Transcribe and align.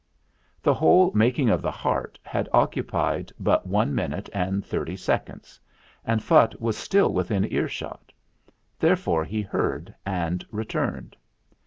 The 0.63 0.73
whole 0.73 1.11
making 1.13 1.49
of 1.51 1.61
the 1.61 1.69
Heart 1.69 2.17
had 2.23 2.49
occu 2.55 2.87
pied 2.87 3.31
but 3.39 3.67
one 3.67 3.93
minute 3.93 4.31
and 4.33 4.65
thirty 4.65 4.95
seconds, 4.97 5.59
and 6.03 6.21
Phutt 6.23 6.59
was 6.59 6.75
still 6.75 7.13
within 7.13 7.45
earshot. 7.53 8.11
Therefore 8.79 9.23
he 9.23 9.43
heard 9.43 9.93
and 10.03 10.43
returned. 10.49 11.15